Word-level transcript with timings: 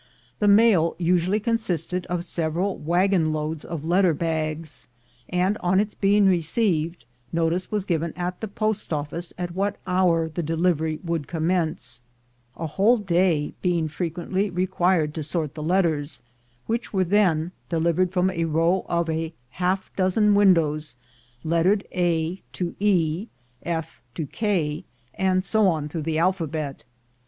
The 0.39 0.47
mail 0.47 0.95
usually 0.97 1.39
consisted 1.39 2.07
of 2.07 2.25
several 2.25 2.75
wagon 2.75 3.31
loads 3.31 3.63
of 3.63 3.85
letter 3.85 4.15
bags; 4.15 4.87
and 5.29 5.59
on 5.59 5.79
its 5.79 5.93
being 5.93 6.25
received, 6.25 7.05
notice 7.31 7.69
was 7.69 7.85
given 7.85 8.11
at 8.15 8.41
the 8.41 8.47
post 8.47 8.89
ofKce 8.89 9.31
at 9.37 9.53
what 9.53 9.75
hour 9.85 10.27
the 10.27 10.41
delivery 10.41 10.99
would 11.03 11.27
commence, 11.27 12.01
a 12.57 12.65
whole 12.65 12.97
day 12.97 13.53
being 13.61 13.87
frequently 13.87 14.49
re 14.49 14.65
quired 14.65 15.13
to 15.13 15.21
sort 15.21 15.53
the 15.53 15.61
letters, 15.61 16.23
which 16.65 16.91
were 16.91 17.03
then 17.03 17.51
delivered 17.69 18.11
from 18.11 18.31
a 18.31 18.45
row 18.45 18.87
of 18.89 19.07
half 19.51 19.91
a 19.93 19.97
dozen 19.97 20.33
windows, 20.33 20.95
lettered 21.43 21.85
A 21.91 22.41
to 22.53 22.73
E, 22.79 23.27
F 23.61 24.01
to 24.15 24.25
K, 24.25 24.83
and 25.13 25.45
so 25.45 25.67
on 25.67 25.87
through 25.87 26.01
the 26.01 26.17
alphabet. 26.17 26.83